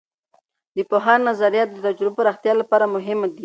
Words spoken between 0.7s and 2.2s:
د پوهاند نظریات د تجربو د